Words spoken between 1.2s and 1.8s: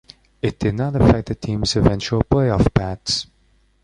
the teams'